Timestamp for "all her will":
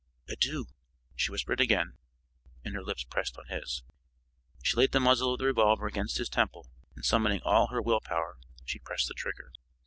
7.45-8.01